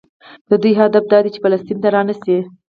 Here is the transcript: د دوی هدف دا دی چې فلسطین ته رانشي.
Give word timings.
د 0.49 0.51
دوی 0.61 0.73
هدف 0.79 1.03
دا 1.11 1.19
دی 1.23 1.29
چې 1.33 1.39
فلسطین 1.43 1.77
ته 1.83 1.87
رانشي. 1.95 2.37